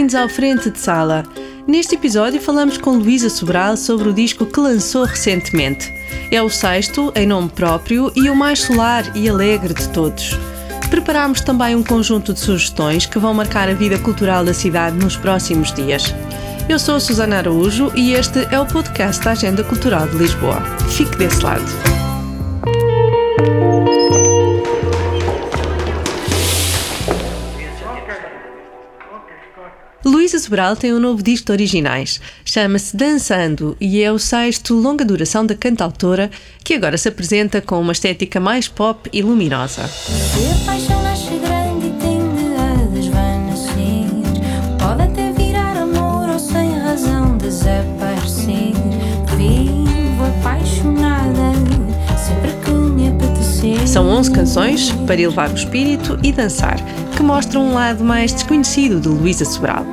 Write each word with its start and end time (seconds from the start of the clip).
bem-vindos 0.00 0.14
ao 0.14 0.30
Frente 0.30 0.70
de 0.70 0.78
Sala. 0.78 1.24
Neste 1.66 1.94
episódio 1.94 2.40
falamos 2.40 2.78
com 2.78 2.96
Luísa 2.96 3.28
Sobral 3.28 3.76
sobre 3.76 4.08
o 4.08 4.14
disco 4.14 4.46
que 4.46 4.58
lançou 4.58 5.04
recentemente. 5.04 5.92
É 6.30 6.42
o 6.42 6.48
sexto, 6.48 7.12
em 7.14 7.26
nome 7.26 7.50
próprio, 7.50 8.10
e 8.16 8.30
o 8.30 8.34
mais 8.34 8.60
solar 8.60 9.14
e 9.14 9.28
alegre 9.28 9.74
de 9.74 9.86
todos. 9.90 10.30
Preparámos 10.88 11.42
também 11.42 11.76
um 11.76 11.82
conjunto 11.82 12.32
de 12.32 12.40
sugestões 12.40 13.04
que 13.04 13.18
vão 13.18 13.34
marcar 13.34 13.68
a 13.68 13.74
vida 13.74 13.98
cultural 13.98 14.42
da 14.42 14.54
cidade 14.54 14.96
nos 14.96 15.18
próximos 15.18 15.70
dias. 15.70 16.14
Eu 16.66 16.78
sou 16.78 16.94
a 16.94 17.00
Susana 17.00 17.36
Araújo 17.36 17.92
e 17.94 18.14
este 18.14 18.48
é 18.50 18.58
o 18.58 18.64
podcast 18.64 19.22
da 19.22 19.32
Agenda 19.32 19.62
Cultural 19.62 20.08
de 20.08 20.16
Lisboa. 20.16 20.62
Fique 20.88 21.14
desse 21.18 21.42
lado. 21.42 21.89
Luísa 30.30 30.44
Sobral 30.44 30.76
tem 30.76 30.94
um 30.94 31.00
novo 31.00 31.24
disco 31.24 31.46
de 31.46 31.52
originais. 31.52 32.20
Chama-se 32.44 32.96
Dançando 32.96 33.76
e 33.80 34.00
é 34.00 34.12
o 34.12 34.18
sexto 34.18 34.74
longa 34.74 35.04
duração 35.04 35.44
da 35.44 35.56
cantautora 35.56 36.30
que 36.62 36.74
agora 36.74 36.96
se 36.96 37.08
apresenta 37.08 37.60
com 37.60 37.80
uma 37.80 37.90
estética 37.90 38.38
mais 38.38 38.68
pop 38.68 39.10
e 39.12 39.22
luminosa. 39.22 39.90
São 53.84 54.06
11 54.06 54.30
canções 54.30 54.92
para 55.08 55.20
elevar 55.20 55.50
o 55.50 55.54
espírito 55.54 56.16
e 56.22 56.30
dançar, 56.30 56.76
que 57.16 57.22
mostram 57.24 57.64
um 57.64 57.74
lado 57.74 58.04
mais 58.04 58.32
desconhecido 58.32 59.00
de 59.00 59.08
Luísa 59.08 59.44
Sobral. 59.44 59.84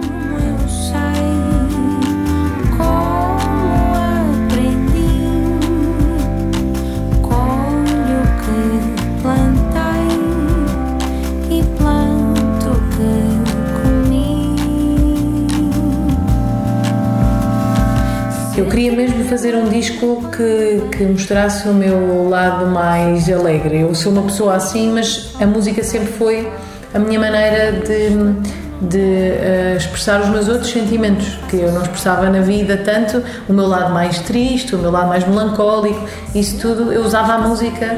Fazer 19.28 19.56
um 19.56 19.67
disco 19.70 20.30
que, 20.36 20.97
que 20.97 21.03
mostrasse 21.03 21.67
o 21.67 21.73
meu 21.73 22.30
lado 22.30 22.66
mais 22.67 23.30
alegre. 23.30 23.81
Eu 23.81 23.94
sou 23.94 24.11
uma 24.11 24.23
pessoa 24.23 24.56
assim, 24.56 24.92
mas 24.92 25.33
a 25.39 25.45
música 25.45 25.83
sempre 25.83 26.08
foi 26.14 26.50
a 26.94 27.00
minha 27.00 27.20
maneira 27.20 27.73
de, 27.73 28.88
de 28.88 29.00
eh, 29.00 29.75
expressar 29.78 30.22
os 30.22 30.30
meus 30.30 30.48
outros 30.48 30.72
sentimentos, 30.72 31.38
que 31.50 31.58
eu 31.58 31.72
não 31.72 31.81
expressava 31.81 32.30
na 32.30 32.39
vida 32.39 32.78
tanto, 32.78 33.22
o 33.50 33.53
meu 33.53 33.67
lado 33.67 33.94
mais 33.94 34.20
triste, 34.20 34.75
o 34.75 34.80
meu 34.80 34.92
lado 34.92 35.09
mais 35.09 35.28
melancólico, 35.28 36.08
isso 36.33 36.58
tudo 36.59 36.92
eu 36.94 37.03
usava 37.03 37.33
a 37.33 37.38
música 37.39 37.98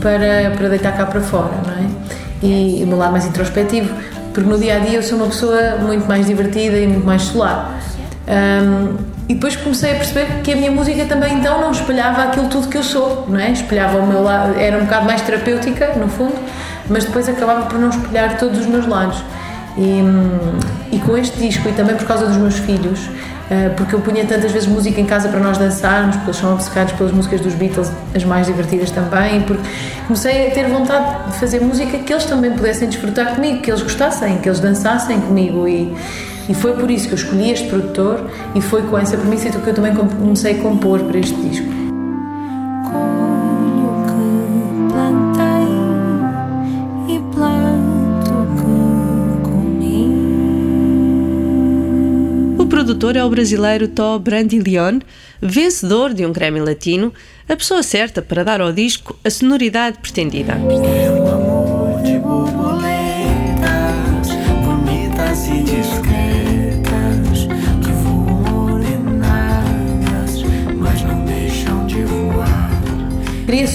para, 0.00 0.50
para 0.56 0.68
deitar 0.68 0.96
cá 0.96 1.06
para 1.06 1.22
fora, 1.22 1.54
não 1.66 1.72
é? 1.72 1.86
E, 2.42 2.80
e 2.80 2.84
o 2.84 2.86
meu 2.86 2.98
lado 2.98 3.12
mais 3.12 3.24
introspectivo, 3.24 3.92
porque 4.34 4.48
no 4.48 4.58
dia 4.58 4.76
a 4.76 4.78
dia 4.80 4.98
eu 4.98 5.02
sou 5.02 5.16
uma 5.16 5.28
pessoa 5.28 5.76
muito 5.80 6.06
mais 6.06 6.26
divertida 6.26 6.76
e 6.76 6.86
muito 6.86 7.06
mais 7.06 7.22
solar. 7.22 7.80
Um, 8.28 9.15
e 9.28 9.34
depois 9.34 9.56
comecei 9.56 9.92
a 9.92 9.94
perceber 9.96 10.42
que 10.42 10.52
a 10.52 10.56
minha 10.56 10.70
música 10.70 11.04
também 11.04 11.34
então 11.34 11.60
não 11.60 11.72
espelhava 11.72 12.22
aquilo 12.24 12.48
tudo 12.48 12.68
que 12.68 12.78
eu 12.78 12.82
sou, 12.82 13.26
não 13.28 13.38
é? 13.38 13.50
Espelhava 13.50 13.98
o 13.98 14.06
meu 14.06 14.22
lado, 14.22 14.58
era 14.58 14.78
um 14.78 14.84
bocado 14.84 15.06
mais 15.06 15.20
terapêutica, 15.22 15.94
no 15.96 16.08
fundo, 16.08 16.36
mas 16.88 17.04
depois 17.04 17.28
acabava 17.28 17.66
por 17.66 17.78
não 17.78 17.90
espelhar 17.90 18.38
todos 18.38 18.60
os 18.60 18.66
meus 18.66 18.86
lados. 18.86 19.22
E, 19.76 20.00
e 20.94 20.98
com 21.00 21.16
este 21.18 21.38
disco, 21.38 21.68
e 21.68 21.72
também 21.72 21.96
por 21.96 22.06
causa 22.06 22.26
dos 22.26 22.36
meus 22.36 22.56
filhos, 22.58 23.00
ah, 23.50 23.72
porque 23.76 23.94
eu 23.94 24.00
punha 24.00 24.24
tantas 24.24 24.50
vezes 24.50 24.68
música 24.68 25.00
em 25.00 25.06
casa 25.06 25.28
para 25.28 25.38
nós 25.38 25.58
dançarmos, 25.58 26.16
porque 26.16 26.30
eles 26.30 26.40
são 26.40 26.54
obcecados 26.54 26.92
pelas 26.94 27.12
músicas 27.12 27.40
dos 27.40 27.54
Beatles, 27.54 27.90
as 28.14 28.24
mais 28.24 28.46
divertidas 28.46 28.90
também, 28.90 29.42
porque 29.42 29.62
comecei 30.06 30.48
a 30.48 30.50
ter 30.50 30.68
vontade 30.68 31.30
de 31.30 31.38
fazer 31.38 31.60
música 31.60 31.98
que 31.98 32.12
eles 32.12 32.24
também 32.24 32.52
pudessem 32.52 32.88
desfrutar 32.88 33.34
comigo, 33.34 33.60
que 33.60 33.70
eles 33.70 33.82
gostassem, 33.82 34.38
que 34.38 34.48
eles 34.48 34.60
dançassem 34.60 35.20
comigo 35.20 35.68
e, 35.68 35.94
e 36.48 36.54
foi 36.54 36.74
por 36.74 36.90
isso 36.90 37.08
que 37.08 37.14
eu 37.14 37.18
escolhi 37.18 37.50
este 37.50 37.68
produtor 37.68 38.30
e 38.54 38.60
foi 38.60 38.82
com 38.82 38.96
essa 38.96 39.16
premissa 39.16 39.50
que 39.50 39.68
eu 39.68 39.74
também 39.74 39.94
comecei 39.94 40.52
a 40.52 40.62
compor 40.62 41.00
para 41.00 41.18
este 41.18 41.34
disco. 41.34 41.66
Colho 42.84 43.90
o 43.90 44.04
que 44.06 44.92
plantei 44.92 45.66
e 47.08 47.18
planto 47.34 48.30
o 48.32 48.46
que 48.56 49.48
comi. 49.48 50.06
O 52.58 52.66
produtor 52.66 53.16
é 53.16 53.24
o 53.24 53.30
brasileiro 53.30 53.88
Tó 53.88 54.18
Brandilion, 54.18 55.00
vencedor 55.40 56.14
de 56.14 56.24
um 56.24 56.32
Grammy 56.32 56.60
Latino, 56.60 57.12
a 57.48 57.56
pessoa 57.56 57.82
certa 57.82 58.22
para 58.22 58.44
dar 58.44 58.60
ao 58.60 58.72
disco 58.72 59.16
a 59.24 59.30
sonoridade 59.30 59.98
pretendida. 59.98 60.54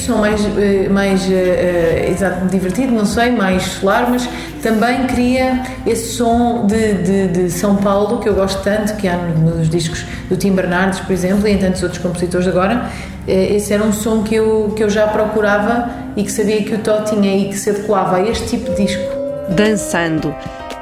Esse 0.01 0.07
som 0.07 0.17
mais, 0.17 0.43
eh, 0.57 0.89
mais 0.89 1.31
eh, 1.31 1.35
eh, 1.35 2.09
exato, 2.09 2.47
divertido, 2.47 2.91
não 2.91 3.05
sei, 3.05 3.29
mais 3.29 3.61
solar, 3.61 4.09
mas 4.09 4.27
também 4.63 5.05
queria 5.05 5.61
esse 5.85 6.15
som 6.15 6.65
de, 6.65 6.93
de, 6.93 7.27
de 7.27 7.51
São 7.51 7.75
Paulo, 7.75 8.17
que 8.17 8.27
eu 8.27 8.33
gosto 8.33 8.63
tanto, 8.63 8.95
que 8.95 9.07
há 9.07 9.15
nos 9.15 9.69
discos 9.69 10.03
do 10.27 10.35
Tim 10.35 10.53
Bernardes, 10.53 11.01
por 11.01 11.13
exemplo, 11.13 11.47
e 11.47 11.51
em 11.51 11.59
tantos 11.59 11.83
outros 11.83 12.01
compositores 12.01 12.47
agora. 12.47 12.89
Esse 13.27 13.73
era 13.73 13.83
um 13.83 13.93
som 13.93 14.23
que 14.23 14.33
eu, 14.33 14.73
que 14.75 14.83
eu 14.83 14.89
já 14.89 15.05
procurava 15.05 15.91
e 16.15 16.23
que 16.23 16.31
sabia 16.31 16.63
que 16.63 16.73
o 16.73 16.79
Tó 16.79 17.01
tinha 17.03 17.37
e 17.37 17.49
que 17.49 17.55
se 17.55 17.69
adequava 17.69 18.15
a 18.15 18.27
este 18.27 18.57
tipo 18.57 18.71
de 18.71 18.85
disco. 18.85 19.03
Dançando. 19.49 20.33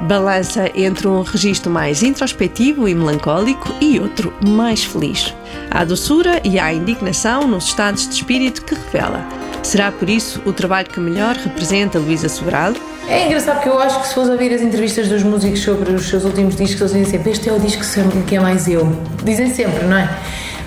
Balança 0.02 0.70
entre 0.74 1.06
um 1.06 1.22
registro 1.22 1.70
mais 1.70 2.02
introspectivo 2.02 2.88
e 2.88 2.94
melancólico 2.94 3.68
e 3.80 4.00
outro 4.00 4.32
mais 4.46 4.82
feliz. 4.82 5.34
Há 5.70 5.84
doçura 5.84 6.40
e 6.42 6.58
há 6.58 6.72
indignação 6.72 7.46
nos 7.46 7.66
estados 7.66 8.08
de 8.08 8.14
espírito 8.14 8.64
que 8.64 8.74
revela. 8.74 9.26
Será 9.62 9.92
por 9.92 10.08
isso 10.08 10.40
o 10.46 10.52
trabalho 10.52 10.88
que 10.88 10.98
melhor 10.98 11.36
representa 11.36 11.98
Luísa 11.98 12.28
Sobral? 12.28 12.72
É 13.08 13.26
engraçado 13.26 13.56
porque 13.56 13.68
eu 13.68 13.78
acho 13.78 14.00
que 14.00 14.08
se 14.08 14.14
fores 14.14 14.30
ouvir 14.30 14.54
as 14.54 14.62
entrevistas 14.62 15.08
dos 15.08 15.22
músicos 15.22 15.60
sobre 15.60 15.92
os 15.92 16.08
seus 16.08 16.24
últimos 16.24 16.56
discos, 16.56 16.80
eles 16.80 16.92
dizem 16.92 17.04
sempre: 17.04 17.32
Este 17.32 17.48
é 17.50 17.52
o 17.52 17.60
disco 17.60 17.82
que 18.26 18.36
é 18.36 18.40
mais 18.40 18.68
eu. 18.68 18.90
Dizem 19.22 19.50
sempre, 19.52 19.84
não 19.84 19.98
é? 19.98 20.08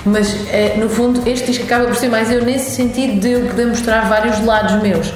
Mas 0.06 0.36
eh, 0.52 0.76
no 0.78 0.90
fundo, 0.90 1.28
este 1.28 1.48
disco 1.48 1.64
acaba 1.64 1.86
por 1.86 1.96
ser 1.96 2.10
mais 2.10 2.30
eu 2.30 2.44
nesse 2.44 2.72
sentido 2.72 3.20
de 3.20 3.32
eu 3.32 3.48
poder 3.48 3.66
mostrar 3.66 4.08
vários 4.10 4.44
lados 4.46 4.82
meus. 4.82 5.14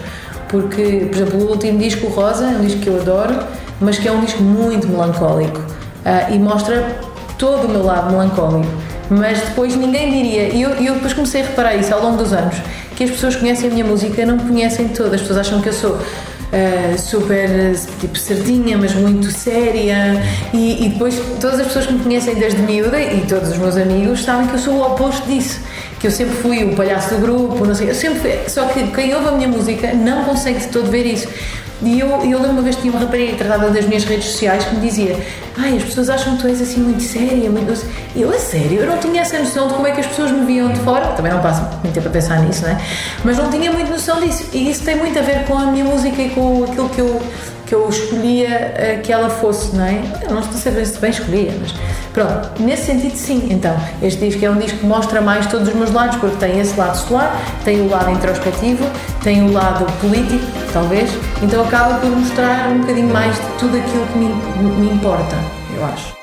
Porque, 0.47 1.07
por 1.11 1.15
exemplo, 1.17 1.39
o 1.41 1.51
último 1.51 1.77
disco, 1.77 2.07
o 2.07 2.09
Rosa, 2.09 2.45
um 2.45 2.61
disco 2.61 2.79
que 2.79 2.87
eu 2.87 2.99
adoro, 2.99 3.35
mas 3.79 3.97
que 3.99 4.07
é 4.07 4.11
um 4.11 4.21
disco 4.21 4.41
muito 4.43 4.87
melancólico 4.87 5.61
ah, 6.05 6.29
e 6.31 6.39
mostra 6.39 6.99
todo 7.37 7.67
o 7.67 7.69
meu 7.69 7.83
lado 7.83 8.11
melancólico. 8.11 8.71
Mas 9.09 9.39
depois 9.39 9.75
ninguém 9.75 10.11
diria, 10.11 10.49
e 10.49 10.61
eu, 10.61 10.71
eu 10.71 10.95
depois 10.95 11.13
comecei 11.13 11.41
a 11.41 11.45
reparar 11.45 11.75
isso 11.75 11.93
ao 11.93 12.01
longo 12.01 12.17
dos 12.17 12.33
anos, 12.33 12.57
que 12.95 13.03
as 13.03 13.11
pessoas 13.11 13.35
conhecem 13.35 13.69
a 13.69 13.73
minha 13.73 13.85
música 13.85 14.25
não 14.25 14.37
conhecem 14.37 14.89
todas, 14.89 15.13
as 15.13 15.21
pessoas 15.21 15.39
acham 15.39 15.61
que 15.61 15.69
eu 15.69 15.73
sou 15.73 15.97
ah, 16.51 16.97
super 16.97 17.75
tipo 17.99 18.17
sardinha, 18.17 18.77
mas 18.77 18.93
muito 18.95 19.29
séria. 19.31 20.21
E, 20.53 20.85
e 20.85 20.89
depois 20.89 21.19
todas 21.41 21.59
as 21.59 21.67
pessoas 21.67 21.87
que 21.87 21.93
me 21.93 22.03
conhecem 22.03 22.35
desde 22.35 22.61
miúda 22.61 22.99
e 22.99 23.25
todos 23.27 23.49
os 23.49 23.57
meus 23.57 23.75
amigos 23.75 24.23
sabem 24.23 24.47
que 24.47 24.53
eu 24.53 24.59
sou 24.59 24.73
o 24.75 24.85
oposto 24.85 25.27
disso. 25.27 25.59
Que 25.99 26.07
eu 26.07 26.11
sempre 26.11 26.35
fui 26.35 26.63
o 26.63 26.75
palhaço 26.75 27.15
do 27.15 27.21
grupo, 27.21 27.65
não 27.65 27.75
sei, 27.75 27.89
eu 27.89 27.95
sempre 27.95 28.19
fui. 28.19 28.49
Só 28.49 28.65
que 28.65 28.87
quem 28.87 29.13
ouve 29.13 29.27
a 29.27 29.31
minha 29.31 29.47
música 29.47 29.93
não 29.93 30.23
consegue 30.23 30.59
de 30.59 30.67
todo 30.67 30.89
ver 30.89 31.05
isso. 31.05 31.27
E 31.81 31.99
eu, 31.99 32.07
eu 32.07 32.39
lembro 32.39 32.51
uma 32.51 32.61
vez 32.61 32.75
que 32.75 32.81
tinha 32.81 32.93
uma 32.93 33.01
rapariga 33.01 33.33
que 33.33 33.37
tratava 33.37 33.69
das 33.69 33.85
minhas 33.85 34.03
redes 34.03 34.25
sociais 34.25 34.65
que 34.65 34.75
me 34.75 34.81
dizia: 34.81 35.15
Ai, 35.57 35.77
as 35.77 35.83
pessoas 35.83 36.09
acham 36.09 36.35
que 36.35 36.41
tu 36.41 36.47
és 36.47 36.61
assim 36.61 36.81
muito 36.81 37.03
séria. 37.03 37.49
Muito... 37.49 37.67
doce." 37.67 37.85
Eu, 38.15 38.29
a 38.31 38.39
sério, 38.39 38.79
eu 38.79 38.87
não 38.87 38.97
tinha 38.97 39.21
essa 39.21 39.37
noção 39.37 39.67
de 39.67 39.75
como 39.75 39.87
é 39.87 39.91
que 39.91 39.99
as 39.99 40.07
pessoas 40.07 40.31
me 40.31 40.45
viam 40.45 40.71
de 40.71 40.79
fora. 40.79 41.05
Também 41.07 41.31
não 41.31 41.39
passo 41.39 41.61
muito 41.83 41.93
tempo 41.93 42.07
a 42.07 42.11
pensar 42.11 42.39
nisso, 42.39 42.63
não 42.63 42.71
é? 42.71 42.77
Mas 43.23 43.37
não 43.37 43.49
tinha 43.49 43.71
muito 43.71 43.91
noção 43.91 44.19
disso. 44.19 44.45
E 44.53 44.69
isso 44.69 44.83
tem 44.83 44.95
muito 44.95 45.17
a 45.19 45.21
ver 45.21 45.45
com 45.45 45.57
a 45.57 45.65
minha 45.67 45.85
música 45.85 46.19
e 46.21 46.29
com 46.29 46.63
aquilo 46.63 46.89
que 46.89 46.99
eu, 46.99 47.21
que 47.67 47.75
eu 47.75 47.87
escolhia 47.89 48.73
eh, 48.75 48.99
que 49.03 49.11
ela 49.11 49.29
fosse, 49.29 49.75
não 49.75 49.85
é? 49.85 50.01
Eu 50.23 50.31
não 50.31 50.39
estou 50.39 50.57
a 50.57 50.61
saber 50.61 50.85
se 50.85 50.97
bem 50.99 51.11
escolhia, 51.11 51.53
mas 51.59 51.73
pronto, 52.13 52.61
nesse 52.61 52.85
sentido 52.85 53.15
sim. 53.15 53.47
Então, 53.51 53.75
este 54.01 54.25
disco 54.25 54.43
é 54.43 54.49
um 54.49 54.57
disco 54.57 54.79
que 54.79 54.85
mostra 54.85 55.21
mais 55.21 55.45
todos 55.47 55.67
os 55.67 55.75
meus 55.75 55.91
lados, 55.91 56.15
porque 56.15 56.37
tem 56.37 56.59
esse 56.59 56.75
lado 56.77 56.97
solar, 56.97 57.39
tem 57.63 57.81
o 57.81 57.89
lado 57.89 58.09
introspectivo, 58.09 58.83
tem 59.27 59.43
o 59.43 59.51
lado 59.51 59.85
político, 59.99 60.41
talvez, 60.71 61.11
então 61.43 61.61
acaba 61.61 61.95
por 61.95 62.09
mostrar 62.09 62.69
um 62.69 62.79
bocadinho 62.79 63.11
mais 63.11 63.35
de 63.35 63.41
tudo 63.59 63.75
aquilo 63.75 64.07
que 64.07 64.17
me, 64.19 64.29
me 64.69 64.93
importa, 64.93 65.35
eu 65.75 65.83
acho. 65.83 66.15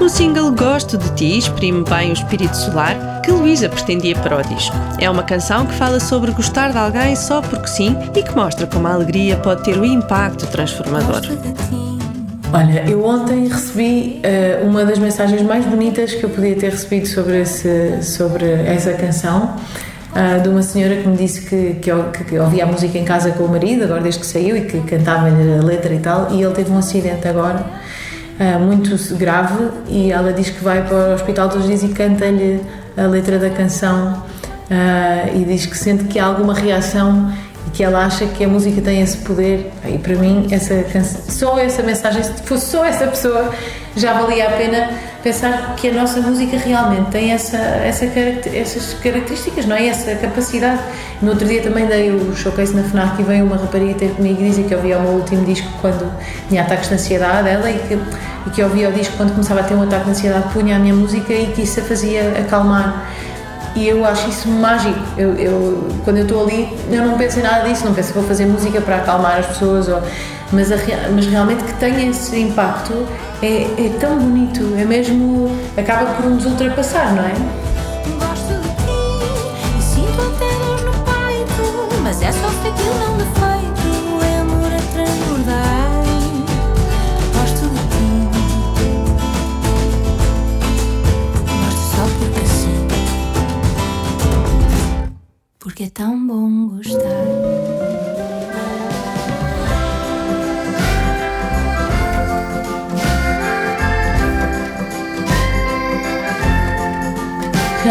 O 0.00 0.08
single 0.08 0.50
Gosto 0.52 0.96
de 0.96 1.10
Ti 1.10 1.36
exprime 1.36 1.84
bem 1.84 2.08
o 2.08 2.14
espírito 2.14 2.56
solar 2.56 3.20
que 3.22 3.30
Luísa 3.30 3.68
pretendia 3.68 4.16
para 4.16 4.38
o 4.38 4.42
disco. 4.42 4.74
É 4.98 5.10
uma 5.10 5.24
canção 5.24 5.66
que 5.66 5.74
fala 5.74 6.00
sobre 6.00 6.30
gostar 6.30 6.72
de 6.72 6.78
alguém 6.78 7.14
só 7.14 7.42
porque 7.42 7.66
sim 7.66 7.94
e 8.16 8.22
que 8.22 8.34
mostra 8.34 8.66
como 8.66 8.88
a 8.88 8.94
alegria 8.94 9.36
pode 9.36 9.62
ter 9.62 9.78
um 9.78 9.84
impacto 9.84 10.46
transformador. 10.46 11.20
Olha, 12.56 12.84
eu 12.88 13.04
ontem 13.04 13.48
recebi 13.48 14.20
eh, 14.22 14.60
uma 14.62 14.84
das 14.84 14.96
mensagens 15.00 15.42
mais 15.42 15.64
bonitas 15.66 16.14
que 16.14 16.22
eu 16.22 16.30
podia 16.30 16.54
ter 16.54 16.70
recebido 16.70 17.08
sobre, 17.08 17.40
esse, 17.40 18.00
sobre 18.00 18.44
essa 18.48 18.92
canção, 18.92 19.56
ah, 20.14 20.38
de 20.38 20.48
uma 20.48 20.62
senhora 20.62 20.94
que 21.02 21.08
me 21.08 21.16
disse 21.16 21.40
que, 21.40 21.74
que, 21.82 21.90
ou- 21.90 22.04
que 22.12 22.38
ouvia 22.38 22.62
a 22.62 22.66
música 22.68 22.96
em 22.96 23.04
casa 23.04 23.32
com 23.32 23.42
o 23.42 23.48
marido, 23.48 23.82
agora 23.82 24.00
desde 24.02 24.20
que 24.20 24.26
saiu, 24.26 24.56
e 24.56 24.60
que 24.66 24.80
cantava-lhe 24.82 25.58
a 25.58 25.64
letra 25.64 25.92
e 25.92 25.98
tal, 25.98 26.28
e 26.30 26.40
ele 26.44 26.54
teve 26.54 26.70
um 26.70 26.78
acidente 26.78 27.26
agora, 27.26 27.64
ah, 28.38 28.58
muito 28.60 28.96
grave, 29.16 29.70
e 29.88 30.12
ela 30.12 30.32
diz 30.32 30.48
que 30.50 30.62
vai 30.62 30.80
para 30.86 31.10
o 31.10 31.14
hospital 31.14 31.48
todos 31.48 31.64
os 31.64 31.68
dias 31.68 31.82
e 31.82 31.88
canta-lhe 31.92 32.60
a 32.96 33.02
letra 33.08 33.36
da 33.36 33.50
canção, 33.50 34.22
ah, 34.70 35.28
e 35.34 35.44
diz 35.44 35.66
que 35.66 35.76
sente 35.76 36.04
que 36.04 36.20
há 36.20 36.26
alguma 36.26 36.54
reação 36.54 37.32
e 37.66 37.70
que 37.70 37.82
ela 37.82 38.04
acha 38.04 38.26
que 38.26 38.44
a 38.44 38.48
música 38.48 38.80
tem 38.80 39.00
esse 39.00 39.18
poder. 39.18 39.70
E 39.86 39.98
para 39.98 40.14
mim, 40.16 40.46
essa 40.50 40.82
canção, 40.84 41.20
só 41.28 41.58
essa 41.58 41.82
mensagem, 41.82 42.22
se 42.22 42.42
fosse 42.42 42.66
só 42.70 42.84
essa 42.84 43.06
pessoa, 43.06 43.52
já 43.96 44.12
valia 44.12 44.48
a 44.48 44.52
pena 44.52 44.90
pensar 45.22 45.74
que 45.76 45.88
a 45.88 45.92
nossa 45.92 46.20
música 46.20 46.58
realmente 46.58 47.10
tem 47.10 47.32
essa, 47.32 47.56
essa 47.56 48.04
essas 48.04 48.94
características, 48.94 49.66
não 49.66 49.76
é? 49.76 49.86
Essa 49.86 50.14
capacidade. 50.16 50.82
No 51.22 51.30
outro 51.30 51.46
dia 51.46 51.62
também 51.62 51.86
dei 51.86 52.10
o 52.10 52.36
showcase 52.36 52.74
na 52.74 52.82
FNAC 52.82 53.20
e 53.20 53.24
veio 53.24 53.46
uma 53.46 53.56
rapariga 53.56 53.94
ter 53.94 54.10
comigo 54.10 54.42
e 54.42 54.50
dizer 54.50 54.64
que 54.64 54.74
ouvia 54.74 54.98
o 54.98 55.02
meu 55.02 55.12
último 55.12 55.44
disco 55.44 55.68
quando 55.80 56.12
tinha 56.48 56.62
ataques 56.62 56.88
de 56.88 56.94
ansiedade, 56.96 57.48
ela, 57.48 57.70
e 57.70 57.78
que, 57.78 57.94
e 57.94 58.50
que 58.50 58.62
ouvia 58.62 58.90
o 58.90 58.92
disco 58.92 59.16
quando 59.16 59.32
começava 59.32 59.60
a 59.60 59.62
ter 59.62 59.74
um 59.74 59.82
ataque 59.82 60.04
de 60.04 60.10
ansiedade, 60.10 60.52
punha 60.52 60.76
a 60.76 60.78
minha 60.78 60.94
música 60.94 61.32
e 61.32 61.46
que 61.46 61.62
isso 61.62 61.80
a 61.80 61.84
fazia 61.84 62.34
acalmar. 62.38 63.10
E 63.76 63.88
eu 63.88 64.04
acho 64.04 64.28
isso 64.28 64.48
mágico. 64.48 64.98
Eu, 65.16 65.34
eu- 65.34 65.88
quando 66.04 66.18
eu 66.18 66.22
estou 66.22 66.44
ali, 66.44 66.68
eu 66.90 67.04
não 67.04 67.18
penso 67.18 67.40
em 67.40 67.42
nada 67.42 67.68
disso, 67.68 67.84
não 67.84 67.92
penso 67.94 68.12
que 68.12 68.18
vou 68.18 68.26
fazer 68.28 68.46
música 68.46 68.80
para 68.80 68.96
acalmar 68.96 69.38
as 69.40 69.46
pessoas, 69.46 69.88
ou- 69.88 70.00
mas, 70.52 70.70
a 70.70 70.76
mas 71.12 71.26
realmente 71.26 71.64
que 71.64 71.72
tenha 71.74 72.08
esse 72.08 72.38
impacto 72.38 72.92
é, 73.42 73.62
é 73.62 73.90
tão 73.98 74.16
bonito, 74.18 74.60
é 74.78 74.84
mesmo. 74.84 75.50
acaba 75.76 76.12
por 76.12 76.26
nos 76.30 76.46
ultrapassar, 76.46 77.12
não 77.14 77.24
é? 77.24 77.32
Gosto 78.18 78.54
de 78.62 78.68
ti 78.68 79.78
e 79.78 79.82
sinto 79.82 80.22
no 80.22 80.92
peito. 80.92 82.00
Mas 82.02 82.22
é 82.22 82.30
só 82.30 82.48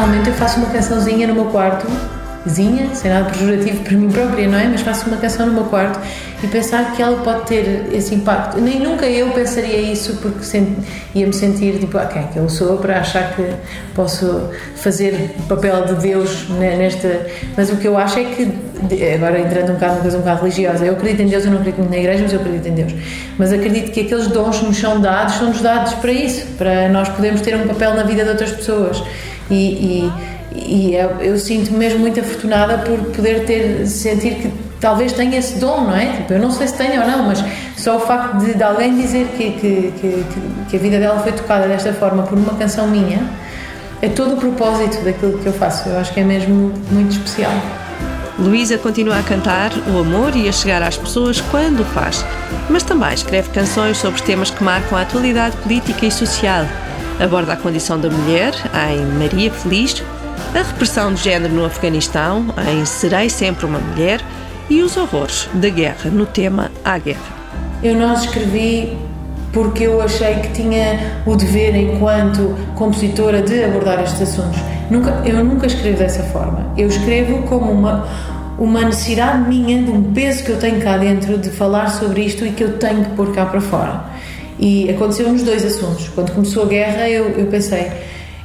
Realmente 0.04 0.28
eu 0.28 0.36
faço 0.36 0.58
uma 0.60 0.70
cançãozinha 0.70 1.26
no 1.28 1.34
meu 1.34 1.46
quarto, 1.46 1.88
zinha, 2.46 2.94
sem 2.94 3.10
nada 3.10 3.30
pejorativo 3.30 3.86
para 3.86 3.94
mim 3.96 4.10
própria, 4.12 4.50
não 4.50 4.60
é? 4.60 4.68
Mas 4.68 4.82
faço 4.82 5.08
uma 5.08 5.16
canção 5.16 5.46
no 5.46 5.54
meu 5.54 5.64
quarto 5.64 5.98
e 6.44 6.48
pensar 6.48 6.92
que 6.94 7.02
ela 7.02 7.16
pode 7.24 7.44
ter 7.46 7.86
esse 7.94 8.14
impacto. 8.14 8.60
Nem 8.60 8.82
nunca 8.82 9.06
eu 9.06 9.30
pensaria 9.30 9.80
isso 9.80 10.18
porque 10.22 10.44
sent- 10.44 10.78
ia-me 11.16 11.32
sentir 11.32 11.80
tipo, 11.80 11.98
ah, 11.98 12.06
quem 12.06 12.22
é 12.22 12.26
que 12.26 12.38
eu 12.38 12.50
sou 12.50 12.76
para 12.80 13.00
achar 13.00 13.34
que 13.34 13.48
posso 13.96 14.50
fazer 14.76 15.34
o 15.40 15.44
papel 15.44 15.86
de 15.86 15.94
Deus 15.96 16.50
ne- 16.50 16.76
nesta. 16.76 17.22
Mas 17.56 17.70
o 17.70 17.78
que 17.78 17.88
eu 17.88 17.98
acho 17.98 18.20
é 18.20 18.26
que, 18.26 18.52
agora 19.16 19.40
entrando 19.40 19.70
um 19.70 19.74
bocado 19.76 19.92
numa 19.94 20.02
coisa 20.02 20.18
um 20.18 20.20
bocado 20.20 20.42
religiosa, 20.42 20.86
eu 20.86 20.92
acredito 20.96 21.22
em 21.22 21.28
Deus, 21.28 21.46
eu 21.46 21.52
não 21.52 21.60
acredito 21.60 21.80
muito 21.80 21.92
na 21.92 21.98
igreja, 21.98 22.24
mas 22.24 22.34
eu 22.34 22.42
acredito 22.42 22.68
em 22.68 22.74
Deus. 22.74 22.94
Mas 23.38 23.54
acredito 23.54 23.90
que 23.94 24.02
aqueles 24.02 24.28
dons 24.28 24.60
que 24.60 24.66
nos 24.66 24.78
são 24.78 25.00
dados 25.00 25.36
são-nos 25.36 25.62
dados 25.62 25.94
para 25.94 26.12
isso, 26.12 26.46
para 26.58 26.90
nós 26.90 27.08
podermos 27.08 27.40
ter 27.40 27.56
um 27.56 27.66
papel 27.70 27.94
na 27.94 28.04
vida 28.04 28.26
de 28.26 28.32
outras 28.32 28.52
pessoas. 28.52 29.02
E, 29.50 29.56
e, 29.56 30.12
e 30.56 30.96
eu, 30.96 31.10
eu 31.20 31.38
sinto-me 31.38 31.78
mesmo 31.78 32.00
muito 32.00 32.20
afortunada 32.20 32.80
por 32.80 32.98
poder 33.16 33.46
ter, 33.46 33.86
sentir 33.88 34.36
que 34.36 34.52
talvez 34.80 35.14
tenha 35.14 35.38
esse 35.38 35.60
dom, 35.60 35.82
não 35.82 35.96
é? 35.96 36.08
Tipo, 36.18 36.34
eu 36.34 36.40
não 36.40 36.52
sei 36.52 36.68
se 36.68 36.78
tenho 36.78 37.02
ou 37.02 37.08
não, 37.08 37.24
mas 37.24 37.44
só 37.78 37.98
o 37.98 38.00
facto 38.00 38.38
de, 38.38 38.54
de 38.54 38.64
alguém 38.64 38.96
dizer 38.96 39.28
que, 39.38 39.52
que, 39.52 39.94
que, 40.00 40.26
que 40.70 40.76
a 40.76 40.80
vida 40.80 41.00
dela 41.00 41.20
foi 41.20 41.32
tocada 41.32 41.68
desta 41.68 41.94
forma 41.94 42.24
por 42.24 42.38
uma 42.38 42.54
canção 42.56 42.88
minha 42.88 43.22
é 44.02 44.10
todo 44.10 44.34
o 44.34 44.38
propósito 44.38 45.02
daquilo 45.06 45.38
que 45.40 45.46
eu 45.46 45.54
faço. 45.54 45.88
Eu 45.88 45.98
acho 45.98 46.14
que 46.14 46.20
é 46.20 46.24
mesmo 46.26 46.74
muito 46.92 47.12
especial. 47.12 47.54
Luísa 48.38 48.78
continua 48.78 49.20
a 49.20 49.24
cantar 49.24 49.72
o 49.88 50.00
amor 50.00 50.36
e 50.36 50.50
a 50.50 50.52
chegar 50.52 50.82
às 50.82 50.98
pessoas 50.98 51.40
quando 51.40 51.86
faz, 51.94 52.26
mas 52.70 52.84
também 52.84 53.14
escreve 53.14 53.50
canções 53.52 53.98
sobre 53.98 54.22
temas 54.24 54.50
que 54.50 54.62
marcam 54.62 54.98
a 54.98 55.04
atualidade 55.04 55.56
política 55.58 56.06
e 56.06 56.12
social. 56.12 56.66
Aborda 57.20 57.54
a 57.54 57.56
condição 57.56 58.00
da 58.00 58.10
mulher 58.10 58.54
em 58.92 59.06
Maria 59.18 59.52
Feliz, 59.52 60.04
a 60.54 60.64
repressão 60.64 61.14
de 61.14 61.24
género 61.24 61.54
no 61.54 61.64
Afeganistão 61.64 62.46
em 62.70 62.84
Serei 62.86 63.30
Sempre 63.30 63.66
uma 63.66 63.80
Mulher 63.80 64.20
e 64.70 64.82
os 64.82 64.98
horrores 64.98 65.48
da 65.54 65.70
guerra 65.70 66.10
no 66.10 66.26
tema 66.26 66.72
A 66.84 66.98
Guerra. 66.98 67.22
Eu 67.84 67.96
não 67.96 68.14
escrevi 68.14 68.98
porque 69.54 69.84
eu 69.84 70.02
achei 70.02 70.36
que 70.36 70.48
tinha 70.54 71.22
o 71.26 71.36
dever, 71.36 71.76
enquanto 71.76 72.56
compositora, 72.76 73.42
de 73.44 73.64
abordar 73.64 74.02
estes 74.02 74.22
assuntos. 74.22 74.60
Nunca, 74.90 75.22
eu 75.24 75.44
nunca 75.44 75.68
escrevo 75.68 76.00
dessa 76.00 76.24
forma. 76.24 76.74
Eu 76.76 76.88
escrevo 76.88 77.44
como 77.44 77.72
uma, 77.72 78.08
uma 78.58 78.82
necessidade 78.82 79.48
minha, 79.48 79.84
de 79.84 79.92
um 79.92 80.12
peso 80.12 80.44
que 80.44 80.50
eu 80.50 80.58
tenho 80.58 80.82
cá 80.82 80.98
dentro, 80.98 81.38
de 81.38 81.52
falar 81.52 81.90
sobre 81.90 82.22
isto 82.22 82.44
e 82.44 82.52
que 82.52 82.64
eu 82.64 82.78
tenho 82.80 83.06
que 83.06 83.12
pôr 83.12 83.32
cá 83.34 83.46
para 83.46 83.62
fora. 83.62 84.13
E 84.60 84.90
aconteceu 84.90 85.32
nos 85.32 85.44
dois 85.44 85.66
assuntos. 85.66 86.10
Quando 86.10 86.32
começou 86.32 86.64
a 86.64 86.68
guerra, 86.68 87.10
eu, 87.10 87.30
eu 87.30 87.48
pensei. 87.48 87.92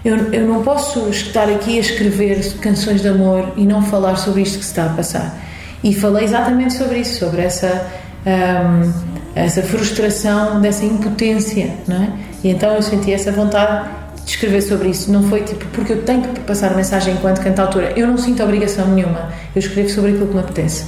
Eu, 0.04 0.16
eu 0.32 0.46
não 0.46 0.62
posso 0.62 1.08
estar 1.08 1.48
aqui 1.48 1.76
a 1.76 1.80
escrever 1.80 2.40
canções 2.60 3.02
de 3.02 3.08
amor 3.08 3.52
e 3.56 3.64
não 3.64 3.82
falar 3.82 4.16
sobre 4.16 4.42
isto 4.42 4.58
que 4.58 4.64
se 4.64 4.70
está 4.70 4.86
a 4.86 4.90
passar. 4.90 5.38
E 5.82 5.94
falei 5.94 6.24
exatamente 6.24 6.74
sobre 6.74 6.98
isso, 6.98 7.18
sobre 7.18 7.42
essa, 7.42 7.86
hum, 8.26 8.92
essa 9.34 9.62
frustração, 9.62 10.60
dessa 10.60 10.84
impotência, 10.84 11.70
não 11.86 12.02
é? 12.02 12.12
E 12.42 12.50
então 12.50 12.74
eu 12.74 12.82
senti 12.82 13.12
essa 13.12 13.32
vontade 13.32 13.88
de 14.24 14.30
escrever 14.30 14.62
sobre 14.62 14.88
isso. 14.88 15.10
Não 15.10 15.22
foi 15.24 15.42
tipo, 15.42 15.64
porque 15.66 15.92
eu 15.92 16.02
tenho 16.02 16.22
que 16.22 16.40
passar 16.40 16.72
a 16.72 16.74
mensagem 16.74 17.14
enquanto 17.14 17.40
cantautora. 17.40 17.92
Eu 17.96 18.06
não 18.06 18.16
sinto 18.16 18.42
obrigação 18.42 18.86
nenhuma. 18.88 19.30
Eu 19.54 19.58
escrevo 19.60 19.88
sobre 19.88 20.12
aquilo 20.12 20.28
que 20.28 20.34
me 20.34 20.40
apetece. 20.40 20.86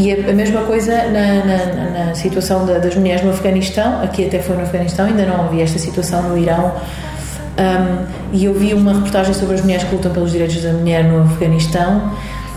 E 0.00 0.12
a, 0.12 0.30
a 0.30 0.32
mesma 0.32 0.60
coisa 0.62 0.94
na, 1.08 1.44
na- 1.44 2.06
na 2.06 2.14
situação 2.14 2.64
da- 2.64 2.78
das 2.78 2.94
mulheres 2.94 3.22
no 3.24 3.30
Afeganistão, 3.30 4.00
aqui 4.02 4.26
até 4.26 4.38
foi 4.38 4.54
no 4.56 4.62
Afeganistão, 4.62 5.06
ainda 5.06 5.26
não 5.26 5.40
havia 5.46 5.64
esta 5.64 5.78
situação 5.78 6.22
no 6.22 6.38
Irão. 6.38 6.72
Um, 7.58 8.04
e 8.32 8.44
eu 8.44 8.54
vi 8.54 8.72
uma 8.74 8.92
reportagem 8.92 9.34
sobre 9.34 9.56
as 9.56 9.60
mulheres 9.62 9.82
que 9.82 9.92
lutam 9.96 10.12
pelos 10.12 10.30
direitos 10.30 10.62
da 10.62 10.72
mulher 10.72 11.02
no 11.02 11.22
Afeganistão 11.24 12.12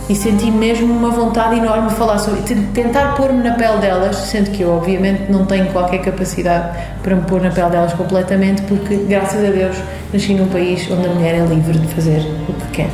e 0.07 0.13
senti 0.15 0.51
mesmo 0.51 0.93
uma 0.93 1.09
vontade 1.09 1.55
enorme 1.57 1.89
de 1.89 1.95
falar 1.95 2.19
sobre 2.19 2.41
tentar 2.73 3.15
pôr-me 3.15 3.41
na 3.41 3.55
pele 3.55 3.77
delas, 3.79 4.15
sendo 4.17 4.51
que 4.51 4.61
eu 4.61 4.69
obviamente 4.75 5.31
não 5.31 5.43
tenho 5.45 5.65
qualquer 5.71 5.99
capacidade 6.01 6.77
para 7.01 7.15
me 7.15 7.23
pôr 7.23 7.41
na 7.41 7.49
pele 7.49 7.69
delas 7.71 7.93
completamente, 7.93 8.61
porque 8.63 8.95
graças 9.07 9.43
a 9.43 9.49
Deus 9.49 9.75
nasci 10.13 10.35
num 10.35 10.47
país 10.49 10.87
onde 10.91 11.07
a 11.07 11.09
mulher 11.09 11.33
é 11.35 11.45
livre 11.45 11.79
de 11.79 11.87
fazer 11.95 12.19
o 12.47 12.53
que 12.53 12.67
quer. 12.73 12.89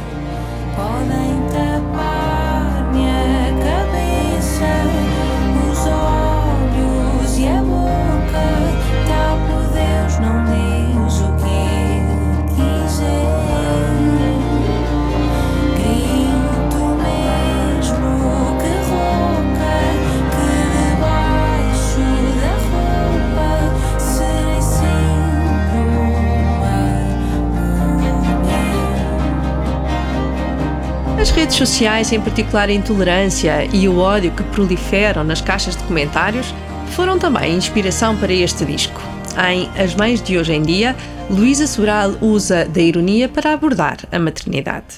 Redes 31.47 31.59
sociais, 31.59 32.11
em 32.11 32.19
particular 32.19 32.67
a 32.67 32.73
intolerância 32.73 33.69
e 33.73 33.87
o 33.87 33.99
ódio 33.99 34.31
que 34.31 34.43
proliferam 34.43 35.23
nas 35.23 35.39
caixas 35.39 35.77
de 35.77 35.83
comentários, 35.83 36.53
foram 36.91 37.17
também 37.17 37.55
inspiração 37.55 38.17
para 38.17 38.33
este 38.33 38.65
disco. 38.65 39.01
Em 39.49 39.69
As 39.81 39.95
Mães 39.95 40.21
de 40.21 40.37
Hoje 40.37 40.51
em 40.51 40.61
Dia, 40.61 40.93
Luísa 41.29 41.65
Sobral 41.65 42.11
usa 42.21 42.65
da 42.65 42.81
ironia 42.81 43.29
para 43.29 43.53
abordar 43.53 43.97
a 44.11 44.19
maternidade. 44.19 44.97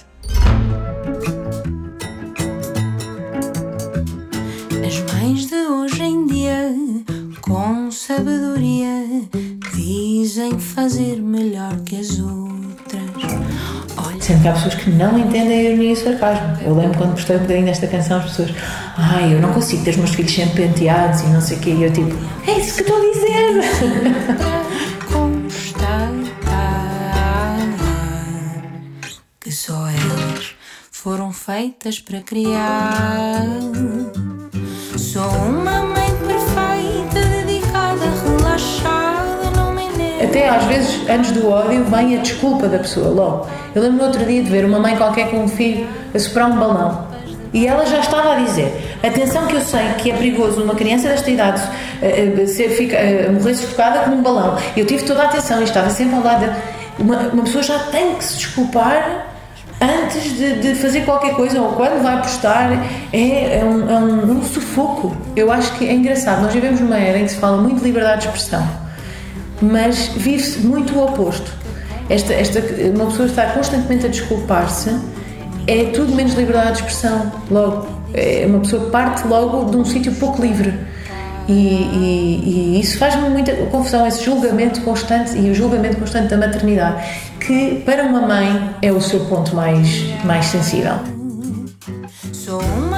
As 4.87 5.13
mães 5.13 5.45
de 5.45 5.55
hoje 5.55 6.01
em 6.01 6.25
dia, 6.25 6.73
com 7.41 7.91
sabedoria, 7.91 9.03
dizem 9.75 10.57
fazer 10.57 11.21
melhor 11.21 11.79
que 11.81 11.97
as 11.97 12.19
outras. 12.19 12.48
Sendo 14.29 14.43
que 14.43 14.47
há 14.47 14.53
pessoas 14.53 14.75
que 14.75 14.91
não 14.91 15.17
entendem 15.17 15.57
a 15.57 15.63
ironia 15.63 15.89
e 15.89 15.93
o 15.93 15.95
sarcasmo. 15.95 16.55
Eu 16.61 16.75
lembro 16.75 16.99
quando 16.99 17.15
postei 17.15 17.35
um 17.35 17.39
bocadinho 17.39 17.65
desta 17.65 17.87
canção, 17.87 18.19
as 18.19 18.25
pessoas, 18.25 18.51
ai, 18.95 19.33
eu 19.33 19.41
não 19.41 19.51
consigo 19.51 19.83
ter 19.83 19.89
os 19.89 19.97
meus 19.97 20.11
filhos 20.11 20.31
sempre 20.31 20.67
penteados 20.67 21.21
e 21.21 21.27
não 21.29 21.41
sei 21.41 21.57
o 21.57 21.59
quê. 21.59 21.71
E 21.71 21.81
eu 21.81 21.91
tipo, 21.91 22.15
é 22.45 22.59
isso 22.59 22.75
que 22.75 22.81
estou 22.81 22.95
a 22.95 22.99
dizer. 23.11 23.63
que 29.41 29.51
só 29.51 29.89
elas 29.89 30.51
foram 30.91 31.33
feitas 31.33 31.99
para 31.99 32.21
criar. 32.21 33.47
Sou 34.95 35.27
uma 35.27 35.88
às 40.55 40.63
vezes, 40.65 40.99
antes 41.09 41.31
do 41.31 41.49
ódio, 41.49 41.83
vem 41.85 42.17
a 42.17 42.21
desculpa 42.21 42.67
da 42.67 42.79
pessoa 42.79 43.07
logo. 43.09 43.47
Eu 43.75 43.81
lembro 43.81 43.97
no 43.99 44.03
outro 44.05 44.25
dia 44.25 44.41
de 44.43 44.49
ver 44.49 44.65
uma 44.65 44.79
mãe 44.79 44.95
qualquer 44.95 45.29
com 45.29 45.37
um 45.43 45.47
filho 45.47 45.87
a 46.13 46.19
soprar 46.19 46.49
um 46.51 46.57
balão. 46.57 47.07
E 47.53 47.65
ela 47.65 47.85
já 47.85 47.99
estava 47.99 48.33
a 48.33 48.35
dizer: 48.35 48.97
atenção, 49.03 49.47
que 49.47 49.55
eu 49.55 49.61
sei 49.61 49.81
que 49.97 50.11
é 50.11 50.13
perigoso 50.15 50.61
uma 50.63 50.75
criança 50.75 51.07
desta 51.09 51.29
idade 51.31 51.61
eh, 52.01 52.33
eh, 52.41 52.45
ser, 52.45 52.69
eh, 52.93 53.29
morrer 53.31 53.55
sufocada 53.55 53.99
com 54.01 54.11
um 54.11 54.21
balão. 54.21 54.55
Eu 54.77 54.85
tive 54.85 55.03
toda 55.03 55.23
a 55.23 55.25
atenção 55.25 55.59
e 55.61 55.63
estava 55.63 55.89
sempre 55.89 56.15
ao 56.15 56.23
lado. 56.23 56.45
Uma, 56.99 57.17
uma 57.33 57.43
pessoa 57.43 57.63
já 57.63 57.79
tem 57.79 58.13
que 58.15 58.23
se 58.23 58.37
desculpar 58.37 59.25
antes 59.81 60.35
de, 60.37 60.59
de 60.59 60.75
fazer 60.75 61.01
qualquer 61.05 61.33
coisa 61.33 61.59
ou 61.61 61.69
quando 61.69 62.03
vai 62.03 62.21
postar. 62.21 62.71
É, 63.11 63.59
é 63.59 63.63
um, 63.65 63.89
é 63.89 63.95
um- 63.97 64.31
um 64.39 64.43
sufoco. 64.43 65.15
Eu 65.35 65.51
acho 65.51 65.71
que 65.73 65.87
é 65.87 65.93
engraçado. 65.93 66.41
Nós 66.43 66.53
vivemos 66.53 66.79
numa 66.79 66.97
era 66.97 67.17
em 67.17 67.23
que 67.25 67.31
se 67.31 67.37
fala 67.37 67.57
muito 67.57 67.79
de 67.79 67.85
liberdade 67.85 68.21
de 68.21 68.27
expressão 68.27 68.67
mas 69.61 70.07
vive-se 70.15 70.59
muito 70.59 70.93
o 70.95 71.03
oposto. 71.05 71.51
Esta, 72.09 72.33
esta, 72.33 72.59
uma 72.95 73.05
pessoa 73.07 73.27
estar 73.27 73.53
constantemente 73.53 74.05
a 74.05 74.09
desculpar-se 74.09 74.89
é 75.67 75.85
tudo 75.85 76.15
menos 76.15 76.33
liberdade 76.33 76.71
de 76.71 76.77
expressão, 76.79 77.31
logo. 77.51 77.87
É 78.13 78.45
uma 78.47 78.59
pessoa 78.59 78.89
parte 78.89 79.27
logo 79.27 79.69
de 79.69 79.77
um 79.77 79.85
sítio 79.85 80.11
pouco 80.13 80.41
livre. 80.41 80.73
E, 81.47 81.51
e- 81.53 82.41
e 82.75 82.79
isso 82.79 82.97
faz-me 82.97 83.29
muita 83.29 83.53
confusão, 83.67 84.05
esse 84.07 84.23
julgamento 84.23 84.81
constante 84.81 85.37
e 85.37 85.49
o 85.51 85.55
julgamento 85.55 85.97
constante 85.97 86.27
da 86.29 86.37
maternidade, 86.37 87.03
que 87.39 87.81
para 87.85 88.03
uma 88.03 88.21
mãe 88.21 88.75
é 88.81 88.91
o 88.91 89.01
seu 89.01 89.19
ponto 89.25 89.55
mais, 89.55 90.03
mais 90.23 90.45
sensível. 90.47 90.93
Sou 92.33 92.61
uma 92.61 92.88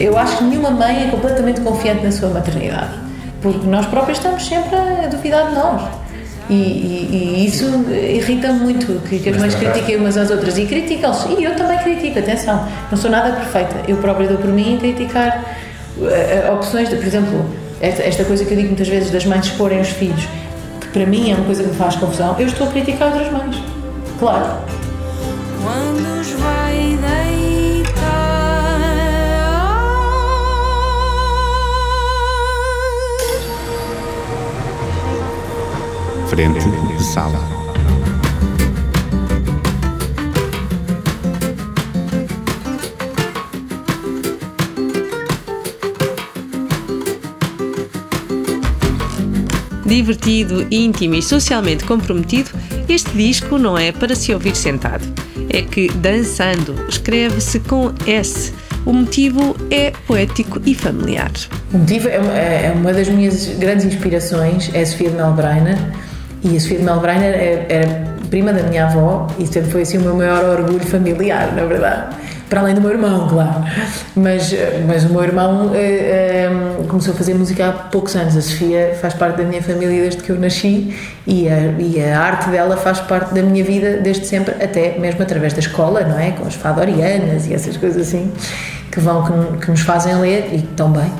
Eu 0.00 0.16
acho 0.18 0.38
que 0.38 0.44
nenhuma 0.44 0.70
mãe 0.70 1.06
é 1.06 1.10
completamente 1.10 1.60
confiante 1.60 2.02
na 2.02 2.10
sua 2.10 2.30
maternidade, 2.30 2.88
porque 3.42 3.66
nós 3.66 3.86
próprios 3.86 4.18
estamos 4.18 4.44
sempre 4.46 4.74
a 4.76 5.06
duvidar 5.08 5.48
de 5.48 5.54
nós. 5.54 5.82
E, 6.48 6.54
e- 6.54 7.08
e 7.42 7.46
isso 7.46 7.64
irrita-me 7.92 8.58
muito, 8.60 9.00
que, 9.08 9.18
que 9.20 9.28
as 9.28 9.36
mães 9.36 9.54
critiquem 9.54 9.96
umas 9.98 10.16
às 10.16 10.30
outras. 10.30 10.58
E 10.58 10.64
criticam-se. 10.64 11.28
E 11.38 11.44
eu 11.44 11.54
também 11.54 11.78
critico, 11.78 12.18
atenção. 12.18 12.66
Não 12.90 12.98
sou 12.98 13.08
nada 13.10 13.30
perfeita. 13.36 13.76
Eu 13.86 13.98
própria 13.98 14.26
dou 14.26 14.38
por 14.38 14.50
mim 14.50 14.74
a 14.76 14.80
criticar 14.80 15.44
eh, 16.02 16.44
eh, 16.46 16.50
opções, 16.50 16.88
de, 16.88 16.96
por 16.96 17.06
exemplo, 17.06 17.44
esta, 17.80 18.02
esta 18.02 18.24
coisa 18.24 18.44
que 18.44 18.50
eu 18.52 18.56
digo 18.56 18.68
muitas 18.68 18.88
vezes 18.88 19.10
das 19.12 19.24
mães 19.26 19.44
exporem 19.46 19.80
os 19.80 19.90
filhos, 19.90 20.26
que 20.80 20.88
para 20.88 21.06
mim 21.06 21.30
é 21.30 21.34
uma 21.36 21.44
coisa 21.44 21.62
que 21.62 21.68
me 21.68 21.74
faz 21.76 21.94
confusão. 21.96 22.34
Eu 22.38 22.46
estou 22.48 22.66
a 22.66 22.70
criticar 22.70 23.08
outras 23.12 23.30
mães. 23.30 23.56
Claro. 24.18 24.46
Deitar. 36.48 36.60
Frente 36.60 36.96
de 36.96 37.04
sala. 37.04 37.60
Divertido, 49.84 50.66
íntimo 50.70 51.16
e 51.16 51.22
socialmente 51.22 51.84
comprometido, 51.84 52.50
este 52.88 53.10
disco 53.10 53.58
não 53.58 53.76
é 53.76 53.90
para 53.90 54.14
se 54.14 54.32
ouvir 54.32 54.54
sentado. 54.54 55.04
É 55.52 55.62
que 55.62 55.88
dançando 55.88 56.86
escreve-se 56.88 57.58
com 57.60 57.92
S. 58.06 58.52
O 58.86 58.92
motivo 58.92 59.56
é 59.68 59.90
poético 60.06 60.60
e 60.64 60.74
familiar. 60.74 61.32
O 61.74 61.78
motivo 61.78 62.08
é 62.08 62.18
uma, 62.20 62.32
é 62.32 62.72
uma 62.72 62.92
das 62.92 63.08
minhas 63.08 63.46
grandes 63.58 63.84
inspirações, 63.84 64.70
é 64.72 64.82
a 64.82 64.86
Sofia 64.86 65.10
de 65.10 65.16
Melbreiner. 65.16 65.76
E 66.42 66.56
a 66.56 66.60
Sofia 66.60 66.78
de 66.78 66.84
Melbreiner 66.84 67.34
é- 67.34 67.66
era 67.68 68.10
prima 68.30 68.52
da 68.52 68.62
minha 68.62 68.86
avó 68.86 69.26
e 69.38 69.46
sempre 69.46 69.70
foi 69.70 69.82
assim 69.82 69.98
o 69.98 70.02
meu 70.02 70.14
maior 70.14 70.44
orgulho 70.58 70.80
familiar, 70.86 71.52
na 71.54 71.64
verdade. 71.64 72.16
Para 72.48 72.60
além 72.62 72.74
do 72.74 72.80
meu 72.80 72.90
irmão, 72.90 73.28
claro. 73.28 73.62
Mas, 74.16 74.52
mas 74.86 75.04
o 75.04 75.10
meu 75.10 75.22
irmão 75.22 75.70
eh, 75.72 76.48
eh, 76.48 76.84
começou 76.88 77.14
a 77.14 77.16
fazer 77.16 77.32
música 77.34 77.68
há 77.68 77.72
poucos 77.72 78.16
anos. 78.16 78.36
A 78.36 78.40
Sofia 78.42 78.96
faz 79.00 79.14
parte 79.14 79.36
da 79.36 79.44
minha 79.44 79.62
família 79.62 80.02
desde 80.02 80.20
que 80.22 80.30
eu 80.30 80.38
nasci 80.40 80.92
e 81.26 81.48
a, 81.48 81.58
e 81.78 82.02
a 82.02 82.18
arte 82.18 82.50
dela 82.50 82.76
faz 82.76 82.98
parte 83.00 83.32
da 83.34 83.40
minha 83.42 83.62
vida 83.62 83.98
desde 83.98 84.26
sempre, 84.26 84.52
até 84.62 84.98
mesmo 84.98 85.22
através 85.22 85.52
da 85.52 85.60
escola, 85.60 86.00
não 86.02 86.18
é? 86.18 86.32
Com 86.32 86.44
as 86.46 86.54
fadorianas 86.54 87.46
e 87.46 87.54
essas 87.54 87.76
coisas 87.76 88.08
assim 88.08 88.32
que 88.90 88.98
vão 88.98 89.22
que, 89.22 89.58
que 89.66 89.70
nos 89.70 89.82
fazem 89.82 90.16
ler 90.16 90.50
e 90.52 90.62
tão 90.76 90.90
bem. 90.90 91.12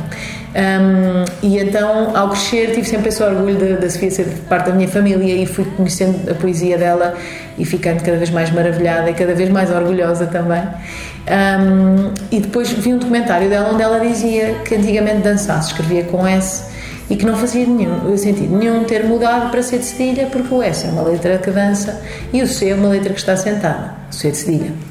Um, 0.50 1.25
e 1.47 1.59
então, 1.59 2.16
ao 2.16 2.28
crescer, 2.30 2.73
tive 2.75 2.85
sempre 2.85 3.09
esse 3.09 3.23
orgulho 3.23 3.78
da, 3.78 3.88
Sofia 3.88 4.11
ser 4.11 4.26
parte 4.49 4.66
da 4.66 4.73
minha 4.73 4.88
família 4.88 5.35
e 5.35 5.47
fui 5.47 5.64
conhecendo 5.76 6.28
a 6.30 6.35
poesia 6.35 6.76
dela 6.76 7.14
e 7.57 7.64
ficando 7.64 8.02
cada 8.02 8.16
vez 8.16 8.30
mais 8.30 8.50
maravilhada 8.50 9.11
e 9.11 9.14
cada 9.14 9.35
vez 9.35 9.49
mais 9.49 9.71
orgulhosa 9.71 10.26
também. 10.26 10.62
Um, 10.62 12.12
e 12.33 12.40
depois 12.40 12.71
vi 12.71 12.92
um 12.92 12.99
documentário 12.99 13.49
dela 13.49 13.71
onde 13.73 13.83
ela 13.83 14.00
dizia 14.00 14.57
que 14.64 14.75
antigamente 14.75 15.19
dançasse, 15.19 15.69
escrevia 15.69 16.04
com 16.04 16.26
S 16.26 16.69
e 17.09 17.16
que 17.16 17.25
não 17.25 17.37
fazia 17.37 17.66
nenhum 17.66 18.16
sentido 18.16 18.57
nenhum 18.57 18.85
ter 18.85 19.04
mudado 19.04 19.50
para 19.50 19.62
C 19.62 19.78
de 19.78 19.85
cedilha 19.85 20.26
porque 20.26 20.52
o 20.54 20.62
S 20.62 20.87
é 20.87 20.90
uma 20.90 21.02
letra 21.02 21.38
que 21.38 21.50
dança 21.50 22.00
e 22.33 22.40
o 22.42 22.47
C 22.47 22.71
é 22.71 22.75
uma 22.75 22.88
letra 22.88 23.12
que 23.12 23.19
está 23.19 23.37
sentada, 23.37 23.95
o 24.11 24.14
C 24.14 24.30
de 24.30 24.37
cedilha. 24.37 24.89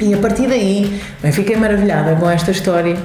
E 0.00 0.12
a 0.12 0.18
partir 0.18 0.46
daí, 0.48 1.00
bem, 1.22 1.32
fiquei 1.32 1.56
maravilhada 1.56 2.16
com 2.16 2.28
esta 2.28 2.50
história 2.50 2.96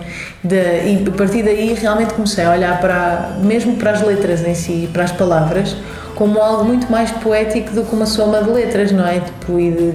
de, 0.43 0.55
e 0.55 1.03
a 1.07 1.11
partir 1.11 1.43
daí 1.43 1.73
realmente 1.73 2.13
comecei 2.13 2.43
a 2.45 2.51
olhar 2.51 2.79
para, 2.81 3.35
mesmo 3.41 3.75
para 3.77 3.91
as 3.91 4.01
letras 4.01 4.43
em 4.45 4.55
si, 4.55 4.89
para 4.91 5.03
as 5.03 5.11
palavras, 5.11 5.75
como 6.15 6.39
algo 6.41 6.65
muito 6.65 6.91
mais 6.91 7.11
poético 7.11 7.71
do 7.71 7.83
que 7.83 7.95
uma 7.95 8.05
soma 8.05 8.43
de 8.43 8.49
letras, 8.49 8.91
não 8.91 9.07
é? 9.07 9.19
Tipo, 9.21 9.59
e, 9.59 9.71
de- 9.71 9.93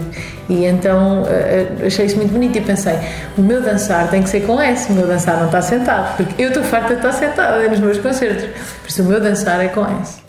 e 0.49 0.65
então 0.65 1.25
eh, 1.29 1.67
eh, 1.83 1.87
achei 1.87 2.07
isso 2.07 2.17
muito 2.17 2.33
bonito 2.33 2.57
e 2.57 2.61
pensei, 2.61 2.95
o 3.37 3.43
meu 3.43 3.61
dançar 3.61 4.09
tem 4.09 4.23
que 4.23 4.31
ser 4.31 4.41
com 4.47 4.59
S, 4.61 4.91
o 4.91 4.95
meu 4.95 5.07
dançar 5.07 5.37
não 5.39 5.47
está 5.47 5.61
sentado, 5.61 6.17
porque 6.17 6.43
eu 6.43 6.49
estou 6.49 6.63
farta 6.63 6.89
de 6.95 6.95
estar 7.07 7.13
sentada 7.13 7.69
nos 7.69 7.79
meus 7.81 7.99
concertos, 7.99 8.45
por 8.45 8.89
isso 8.89 9.03
o 9.03 9.07
meu 9.07 9.21
dançar 9.21 9.63
é 9.63 9.69
com 9.69 9.85
S. 10.01 10.23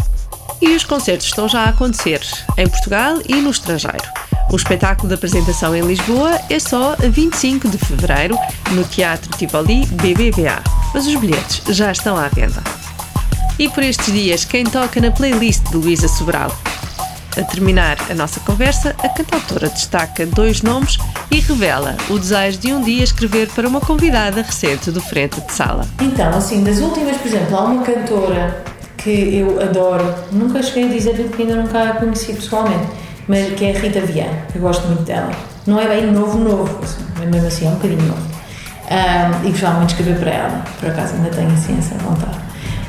E 0.61 0.69
os 0.75 0.83
concertos 0.83 1.27
estão 1.27 1.47
já 1.47 1.59
a 1.61 1.69
acontecer, 1.69 2.21
em 2.57 2.67
Portugal 2.67 3.17
e 3.27 3.35
no 3.35 3.51
estrangeiro. 3.51 4.03
O 4.51 4.55
espetáculo 4.55 5.07
de 5.07 5.15
apresentação 5.15 5.75
em 5.75 5.81
Lisboa 5.81 6.39
é 6.49 6.59
só 6.59 6.93
a 6.93 7.07
25 7.07 7.67
de 7.67 7.77
fevereiro, 7.77 8.37
no 8.71 8.83
Teatro 8.83 9.35
Tivoli 9.37 9.85
BBVA, 9.87 10.61
mas 10.93 11.07
os 11.07 11.15
bilhetes 11.15 11.61
já 11.69 11.91
estão 11.91 12.15
à 12.15 12.27
venda. 12.27 12.63
E 13.57 13.67
por 13.69 13.83
estes 13.83 14.13
dias, 14.13 14.45
quem 14.45 14.63
toca 14.63 15.01
na 15.01 15.11
playlist 15.11 15.63
de 15.69 15.77
Luísa 15.77 16.07
Sobral? 16.07 16.55
A 17.37 17.43
terminar 17.43 17.97
a 18.09 18.13
nossa 18.13 18.39
conversa, 18.41 18.95
a 19.03 19.09
cantautora 19.09 19.67
destaca 19.67 20.25
dois 20.25 20.61
nomes 20.61 20.97
e 21.31 21.39
revela 21.39 21.97
o 22.09 22.17
desejo 22.17 22.59
de 22.59 22.71
um 22.71 22.81
dia 22.81 23.03
escrever 23.03 23.49
para 23.49 23.67
uma 23.67 23.81
convidada 23.81 24.41
recente 24.41 24.91
do 24.91 25.01
Frente 25.01 25.41
de 25.41 25.51
Sala. 25.51 25.85
Então, 25.99 26.29
assim, 26.29 26.63
das 26.63 26.79
últimas, 26.79 27.17
por 27.17 27.27
exemplo, 27.27 27.57
há 27.57 27.61
uma 27.61 27.83
cantora 27.83 28.63
que 28.97 29.37
eu 29.37 29.61
adoro, 29.61 30.13
nunca 30.31 30.63
cheguei 30.63 30.85
a 30.85 30.93
dizer 30.93 31.15
porque 31.15 31.41
ainda 31.41 31.55
nunca 31.55 31.89
a 31.89 31.93
conheci 31.95 32.33
pessoalmente, 32.33 32.87
mas 33.27 33.53
que 33.53 33.65
é 33.65 33.75
a 33.75 33.79
Rita 33.79 34.01
Viana, 34.01 34.37
eu 34.53 34.61
gosto 34.61 34.87
muito 34.87 35.03
dela. 35.03 35.31
Não 35.65 35.79
é 35.79 35.87
bem 35.87 36.11
novo, 36.11 36.37
novo, 36.37 36.79
assim, 36.83 37.03
mas 37.17 37.29
mesmo 37.29 37.47
assim 37.47 37.65
é 37.65 37.69
um 37.69 37.75
bocadinho 37.75 38.03
novo. 38.03 38.35
Ahm, 38.89 39.47
e 39.47 39.49
gostava 39.49 39.77
muito 39.77 39.95
de 39.95 39.95
escrever 39.95 40.19
para 40.19 40.31
ela, 40.31 40.63
por 40.79 40.89
acaso 40.89 41.15
ainda 41.15 41.29
tenho 41.29 41.51
assim 41.51 41.77
essa 41.77 41.95
vontade. 41.95 42.37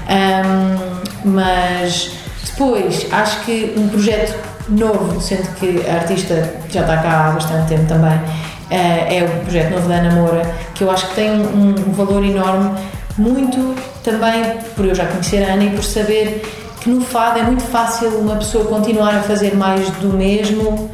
Ahm, 0.08 1.02
mas 1.24 2.10
depois, 2.44 3.06
acho 3.10 3.40
que 3.44 3.74
um 3.76 3.88
projeto 3.88 4.34
novo, 4.68 5.20
sendo 5.20 5.48
que 5.54 5.88
a 5.88 5.94
artista 5.94 6.54
já 6.70 6.82
está 6.82 6.98
cá 6.98 7.28
há 7.28 7.30
bastante 7.32 7.68
tempo 7.68 7.86
também, 7.86 8.20
eh, 8.70 9.18
é 9.18 9.24
o 9.24 9.44
projeto 9.44 9.70
novo 9.70 9.88
da 9.88 9.96
Ana 9.96 10.10
Moura, 10.14 10.54
que 10.74 10.84
eu 10.84 10.90
acho 10.90 11.08
que 11.08 11.14
tem 11.14 11.30
um, 11.30 11.70
um 11.70 11.92
valor 11.92 12.24
enorme, 12.24 12.78
muito 13.16 13.74
também 14.02 14.58
por 14.74 14.84
eu 14.84 14.94
já 14.94 15.06
conhecer 15.06 15.44
a 15.44 15.54
Ana 15.54 15.64
e 15.64 15.70
por 15.70 15.84
saber 15.84 16.65
no 16.86 17.00
fado 17.00 17.38
é 17.38 17.42
muito 17.42 17.62
fácil 17.62 18.08
uma 18.18 18.36
pessoa 18.36 18.64
continuar 18.64 19.14
a 19.14 19.22
fazer 19.22 19.56
mais 19.56 19.88
do 19.90 20.08
mesmo 20.08 20.90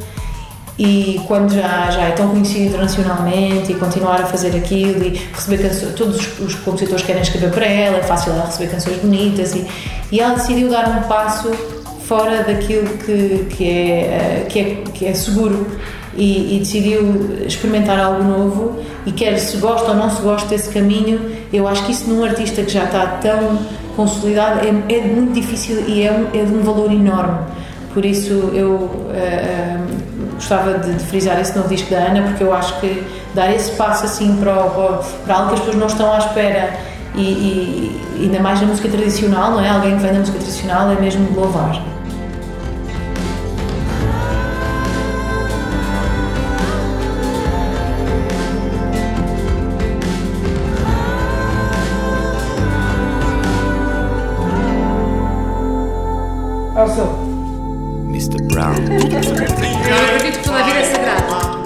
e 0.77 1.21
quando 1.27 1.53
já, 1.53 1.91
já 1.91 2.01
é 2.01 2.11
tão 2.11 2.29
conhecido 2.29 2.65
internacionalmente 2.65 3.71
e 3.71 3.75
continuar 3.75 4.21
a 4.21 4.25
fazer 4.25 4.55
aquilo 4.57 5.03
e 5.03 5.09
receber 5.33 5.69
canções, 5.69 5.93
todos 5.95 6.17
os, 6.17 6.39
os 6.39 6.55
compositores 6.55 7.03
querem 7.03 7.21
escrever 7.21 7.51
para 7.51 7.65
ela, 7.65 7.97
é 7.97 8.03
fácil 8.03 8.31
ela 8.33 8.45
receber 8.45 8.71
canções 8.71 8.97
bonitas 8.97 9.53
e, 9.53 9.65
e 10.11 10.19
ela 10.19 10.35
decidiu 10.35 10.69
dar 10.69 10.89
um 10.89 11.07
passo 11.07 11.51
fora 12.07 12.43
daquilo 12.43 12.97
que, 12.97 13.47
que, 13.55 13.69
é, 13.69 14.01
eh, 14.01 14.45
que, 14.49 14.59
é, 14.59 14.83
que 14.93 15.05
é 15.05 15.13
seguro 15.13 15.65
e, 16.15 16.55
e, 16.55 16.59
decidiu 16.59 17.45
experimentar 17.45 17.99
algo 17.99 18.23
novo 18.23 18.79
e 19.05 19.11
quer 19.11 19.37
se 19.37 19.57
gosta 19.57 19.91
ou 19.91 19.95
não 19.95 20.09
se 20.09 20.21
gosta 20.21 20.47
desse 20.47 20.69
caminho, 20.69 21.19
eu 21.51 21.67
acho 21.67 21.85
que 21.85 21.91
isso 21.91 22.09
num 22.09 22.23
artista 22.23 22.61
que 22.61 22.71
já 22.71 22.83
está 22.83 23.05
tão 23.21 23.59
consolidado 23.95 24.59
é, 24.59 24.93
é 24.93 25.01
muito 25.01 25.33
difícil 25.33 25.83
e 25.87 26.03
é, 26.03 26.29
é 26.33 26.43
de 26.43 26.53
um 26.53 26.61
valor 26.61 26.91
enorme. 26.91 27.39
Por 27.93 28.03
isso 28.03 28.51
eu 28.53 28.71
uh, 28.71 30.33
gostava 30.33 30.79
de, 30.79 30.93
de, 30.93 31.03
frisar 31.05 31.39
esse 31.39 31.55
novo 31.55 31.69
disco 31.69 31.91
da 31.91 31.97
Ana, 31.97 32.23
porque 32.23 32.43
eu 32.43 32.51
acho 32.51 32.79
que 32.79 33.03
dar 33.35 33.53
esse 33.53 33.71
passo 33.71 34.05
assim 34.05 34.35
para, 34.37 34.55
para, 34.55 34.97
para 35.23 35.35
algo 35.35 35.49
que 35.49 35.53
as 35.53 35.59
pessoas 35.59 35.77
não 35.77 35.87
estão 35.87 36.11
à 36.11 36.17
espera 36.17 36.73
e, 37.15 37.21
e, 37.21 38.01
ainda 38.21 38.39
mais 38.39 38.59
na 38.59 38.67
música 38.67 38.89
tradicional, 38.89 39.51
não 39.51 39.61
é? 39.61 39.69
Alguém 39.69 39.95
que 39.95 40.01
vem 40.01 40.11
da 40.11 40.19
música 40.19 40.39
tradicional 40.39 40.91
é 40.91 40.95
mesmo 40.95 41.25
de 41.25 41.33
Mr. 56.83 58.43
Brown. 58.51 58.75
Eu 58.75 59.05
acredito 59.95 60.39
que 60.39 60.43
toda 60.43 60.59
a 60.59 60.63
vida 60.63 60.79
é 60.79 60.83
sagrada. 60.83 61.63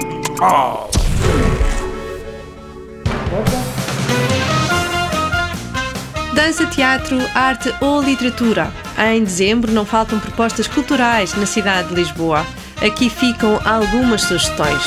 Dança, 6.36 6.67
teatro, 6.67 7.17
arte 7.33 7.74
ou 7.81 8.00
literatura. 8.00 8.71
Em 9.12 9.24
dezembro 9.24 9.71
não 9.71 9.88
faltam 9.88 10.19
propostas 10.19 10.67
culturais 10.67 11.33
na 11.33 11.47
cidade 11.47 11.89
de 11.89 11.95
Lisboa. 11.95 12.45
Aqui 12.86 13.09
ficam 13.09 13.59
algumas 13.65 14.21
sugestões. 14.21 14.83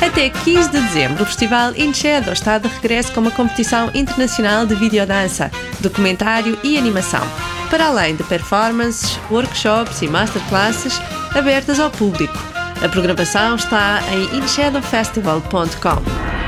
Até 0.00 0.30
15 0.30 0.70
de 0.70 0.80
dezembro, 0.80 1.24
o 1.24 1.26
Festival 1.26 1.72
In 1.74 1.92
Shadow 1.92 2.32
está 2.32 2.58
de 2.58 2.68
regresso 2.68 3.12
com 3.12 3.22
uma 3.22 3.32
competição 3.32 3.90
internacional 3.92 4.64
de 4.64 4.76
videodança, 4.76 5.50
documentário 5.80 6.56
e 6.62 6.78
animação, 6.78 7.26
para 7.70 7.86
além 7.86 8.16
de 8.16 8.24
performances, 8.24 9.18
workshops 9.30 10.02
e 10.02 10.08
masterclasses 10.08 11.00
abertas 11.34 11.78
ao 11.78 11.90
público. 11.90 12.36
A 12.82 12.88
programação 12.88 13.56
está 13.56 14.00
em 14.12 14.38
inshadowfestival.com. 14.38 16.38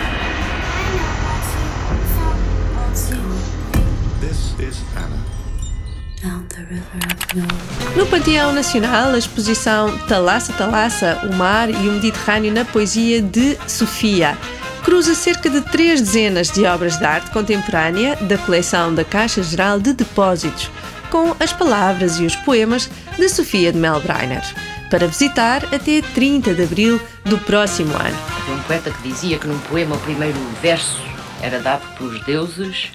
No 7.96 8.06
Panteão 8.06 8.52
Nacional, 8.52 9.10
a 9.10 9.18
exposição 9.18 9.96
Talassa 10.06 10.52
Talassa, 10.52 11.18
o 11.24 11.34
mar 11.34 11.68
e 11.68 11.88
o 11.88 11.92
Mediterrâneo 11.92 12.52
na 12.52 12.64
poesia 12.64 13.20
de 13.20 13.58
Sofia 13.66 14.38
cruza 14.82 15.14
cerca 15.14 15.50
de 15.50 15.60
três 15.60 16.00
dezenas 16.00 16.50
de 16.50 16.64
obras 16.64 16.98
de 16.98 17.04
arte 17.04 17.30
contemporânea 17.30 18.16
da 18.16 18.38
coleção 18.38 18.94
da 18.94 19.04
Caixa 19.04 19.42
Geral 19.42 19.78
de 19.78 19.92
Depósitos, 19.92 20.70
com 21.10 21.34
as 21.40 21.52
palavras 21.52 22.18
e 22.18 22.24
os 22.24 22.36
poemas 22.36 22.88
de 23.18 23.28
Sofia 23.28 23.72
de 23.72 23.78
Melbreiner, 23.78 24.42
para 24.90 25.06
visitar 25.06 25.64
até 25.66 26.00
30 26.14 26.54
de 26.54 26.62
abril 26.62 27.00
do 27.24 27.36
próximo 27.38 27.94
ano. 27.94 28.16
Havia 28.38 28.54
um 28.54 28.62
poeta 28.62 28.90
que 28.90 29.08
dizia 29.08 29.38
que 29.38 29.46
num 29.46 29.58
poema 29.58 29.96
o 29.96 30.00
primeiro 30.00 30.38
verso 30.62 31.02
era 31.42 31.58
dado 31.58 31.82
pelos 31.96 32.24
deuses, 32.24 32.92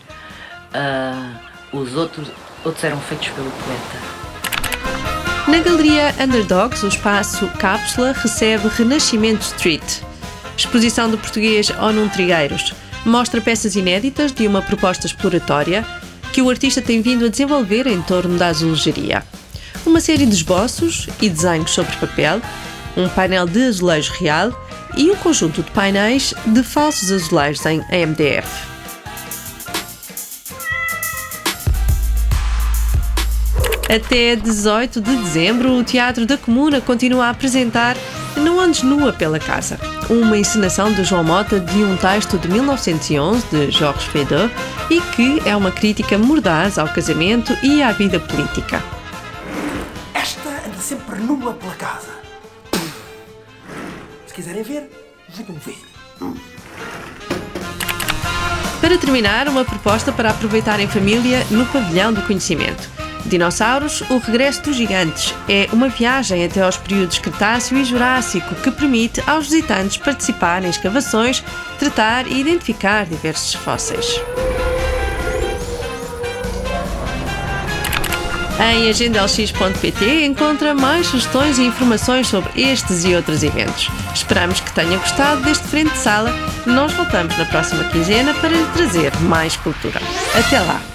ah, 0.73 1.33
os 1.71 1.95
outros, 1.95 2.27
outros 2.63 2.83
eram 2.83 2.99
feitos 3.01 3.29
pelo 3.29 3.51
poeta. 3.51 4.15
Na 5.47 5.59
Galeria 5.59 6.15
Underdogs, 6.19 6.83
o 6.83 6.87
espaço 6.87 7.47
Cápsula 7.59 8.13
recebe 8.13 8.67
Renascimento 8.67 9.43
Street. 9.43 10.01
Exposição 10.57 11.09
do 11.09 11.17
português 11.17 11.69
Onum 11.69 12.09
Trigueiros 12.09 12.73
mostra 13.05 13.39
peças 13.39 13.75
inéditas 13.75 14.31
de 14.31 14.47
uma 14.47 14.61
proposta 14.61 15.05
exploratória 15.05 15.85
que 16.35 16.41
o 16.41 16.49
artista 16.49 16.81
tem 16.81 17.01
vindo 17.01 17.23
a 17.23 17.29
desenvolver 17.29 17.87
em 17.87 18.01
torno 18.01 18.37
da 18.37 18.47
azulejaria. 18.47 19.23
Uma 19.85 20.01
série 20.01 20.25
de 20.25 20.33
esboços 20.33 21.07
e 21.21 21.29
desenhos 21.29 21.71
sobre 21.71 21.95
papel, 21.95 22.41
um 22.97 23.07
painel 23.07 23.45
de 23.45 23.63
azulejo 23.63 24.11
real 24.19 24.51
e 24.97 25.09
um 25.09 25.15
conjunto 25.15 25.63
de 25.63 25.71
painéis 25.71 26.33
de 26.45 26.61
falsos 26.61 27.09
azulejos 27.09 27.65
em 27.65 27.77
MDF. 27.77 28.49
Até 33.87 34.35
18 34.35 34.99
de 34.99 35.15
dezembro, 35.15 35.71
o 35.71 35.85
Teatro 35.85 36.25
da 36.25 36.37
Comuna 36.37 36.81
continua 36.81 37.27
a 37.27 37.29
apresentar 37.29 37.95
Não 38.37 38.59
Andes 38.59 38.83
Nua 38.83 39.13
pela 39.13 39.39
Casa, 39.39 39.79
uma 40.09 40.37
encenação 40.37 40.91
de 40.93 41.03
João 41.03 41.23
Mota 41.23 41.59
de 41.59 41.83
um 41.83 41.95
texto 41.95 42.37
de 42.37 42.47
1911 42.49 43.47
de 43.47 43.71
Georges 43.71 44.03
Feydeau 44.05 44.49
e 44.89 44.99
que 45.01 45.41
é 45.45 45.55
uma 45.55 45.71
crítica 45.71 46.17
mordaz 46.17 46.77
ao 46.77 46.87
casamento 46.87 47.55
e 47.63 47.81
à 47.81 47.91
vida 47.91 48.19
política. 48.19 48.83
Esta 50.13 50.49
anda 50.49 50.77
sempre 50.79 51.19
nua 51.19 51.53
pela 51.53 51.73
casa. 51.75 52.09
Se 54.27 54.33
quiserem 54.33 54.63
ver, 54.63 54.89
venham 55.29 55.59
ver. 55.59 55.77
Para 58.81 58.97
terminar, 58.97 59.47
uma 59.47 59.65
proposta 59.65 60.11
para 60.11 60.29
aproveitar 60.29 60.79
em 60.79 60.87
família 60.87 61.45
no 61.49 61.65
Pavilhão 61.65 62.13
do 62.13 62.21
Conhecimento. 62.21 62.94
Dinossauros, 63.25 64.01
o 64.09 64.19
regresso 64.19 64.61
dos 64.61 64.75
gigantes 64.75 65.33
é 65.49 65.67
uma 65.73 65.89
viagem 65.89 66.45
até 66.45 66.61
aos 66.61 66.77
períodos 66.77 67.17
Cretáceo 67.17 67.77
e 67.77 67.83
Jurássico 67.83 68.53
que 68.55 68.69
permite 68.69 69.21
aos 69.25 69.47
visitantes 69.47 69.97
participar 69.97 70.63
em 70.63 70.69
escavações, 70.69 71.43
tratar 71.79 72.27
e 72.27 72.39
identificar 72.39 73.05
diversos 73.05 73.55
fósseis. 73.55 74.21
Em 78.57 78.89
agendalx.pt 78.89 80.25
encontra 80.25 80.73
mais 80.73 81.07
sugestões 81.07 81.57
e 81.57 81.63
informações 81.63 82.27
sobre 82.27 82.61
estes 82.61 83.03
e 83.03 83.13
outros 83.13 83.43
eventos. 83.43 83.89
Esperamos 84.13 84.59
que 84.61 84.73
tenha 84.73 84.97
gostado 84.97 85.41
deste 85.41 85.67
frente 85.67 85.91
de 85.91 85.97
sala. 85.97 86.33
Nós 86.65 86.93
voltamos 86.93 87.37
na 87.37 87.45
próxima 87.45 87.83
quinzena 87.85 88.33
para 88.35 88.49
lhe 88.49 88.65
trazer 88.73 89.13
mais 89.21 89.57
cultura. 89.57 89.99
Até 90.33 90.59
lá! 90.61 90.94